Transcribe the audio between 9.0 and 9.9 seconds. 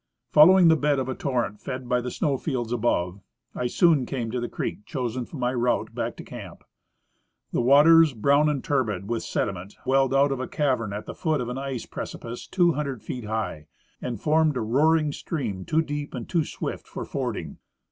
with sediment,